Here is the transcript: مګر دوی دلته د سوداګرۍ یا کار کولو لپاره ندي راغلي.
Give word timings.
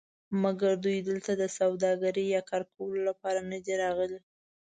مګر 0.43 0.73
دوی 0.85 0.97
دلته 1.09 1.31
د 1.37 1.43
سوداګرۍ 1.59 2.25
یا 2.35 2.41
کار 2.49 2.63
کولو 2.73 2.99
لپاره 3.09 3.39
ندي 3.51 3.75
راغلي. 3.83 4.19